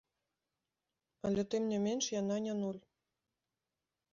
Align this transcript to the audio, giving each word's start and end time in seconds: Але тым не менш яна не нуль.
Але 1.29 1.43
тым 1.55 1.63
не 1.73 1.79
менш 1.85 2.05
яна 2.21 2.35
не 2.47 2.53
нуль. 2.63 2.81